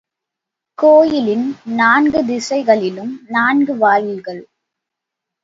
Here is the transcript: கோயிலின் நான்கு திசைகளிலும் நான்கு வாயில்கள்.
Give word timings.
கோயிலின் 0.77 1.45
நான்கு 1.63 2.25
திசைகளிலும் 2.25 3.13
நான்கு 3.27 3.77
வாயில்கள். 3.77 4.41